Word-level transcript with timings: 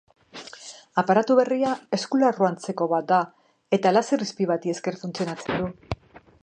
Aparatu 1.01 1.35
berria 1.39 1.73
eskularru 1.97 2.47
antzeko 2.47 2.89
bat 2.95 3.07
da 3.13 3.21
eta 3.79 3.93
laser 3.97 4.27
izpi 4.29 4.53
bati 4.55 4.77
esker 4.77 4.99
funtzionatzen 5.05 5.63
du. 5.65 5.75